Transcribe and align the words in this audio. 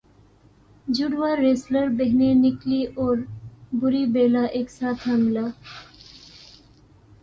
جڑواں 0.87 1.35
wrestler 1.37 1.87
بہنیں 1.97 2.33
Nikki 2.35 2.83
اور 3.01 3.17
بری 3.79 4.05
بیلا 4.13 4.43
ایک 4.55 4.69
ساتھ 4.71 5.07
حاملہ 5.07 5.45